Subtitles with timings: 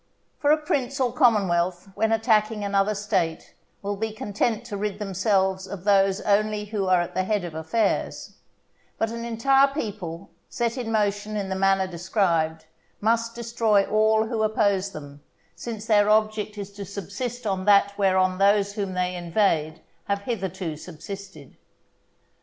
[0.39, 3.53] For a prince or commonwealth, when attacking another State,
[3.83, 7.53] will be content to rid themselves of those only who are at the head of
[7.53, 8.37] affairs;
[8.97, 12.65] but an entire people, set in motion in the manner described,
[12.99, 15.21] must destroy all who oppose them,
[15.55, 20.77] since their object is to subsist on that whereon those whom they invade have hitherto
[20.77, 21.57] subsisted.